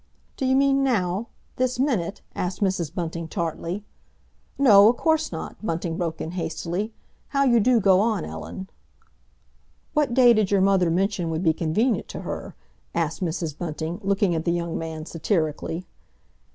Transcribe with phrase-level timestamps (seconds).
[0.35, 2.91] "D'you mean now—this minute?" asked Mrs.
[2.91, 3.83] Bunting tartly.
[4.57, 6.91] "No, o' course not"—Bunting broke in hastily.
[7.27, 8.67] "How you do go on, Ellen!"
[9.93, 12.55] "What day did your mother mention would be convenient to her?"
[12.95, 13.55] asked Mrs.
[13.55, 15.85] Bunting, looking at the young man satirically.